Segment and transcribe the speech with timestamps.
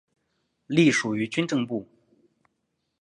[0.65, 1.87] 隶属于军政部。